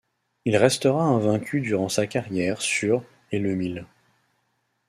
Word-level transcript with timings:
Il 0.45 0.57
restera 0.57 1.03
invaincu 1.03 1.61
durant 1.61 1.87
sa 1.87 2.07
carrière 2.07 2.59
sur 2.59 3.03
et 3.31 3.37
le 3.37 3.53
mile. 3.55 3.85